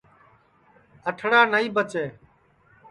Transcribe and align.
اٹھڑا 1.09 1.41
نائی 1.51 1.67
بچے 1.75 2.05